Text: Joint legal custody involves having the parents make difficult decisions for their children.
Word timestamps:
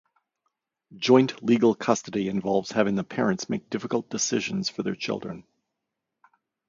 Joint 0.97 1.43
legal 1.43 1.75
custody 1.75 2.27
involves 2.27 2.71
having 2.71 2.95
the 2.95 3.03
parents 3.03 3.49
make 3.51 3.69
difficult 3.69 4.09
decisions 4.09 4.67
for 4.67 4.81
their 4.81 4.95
children. 4.95 5.43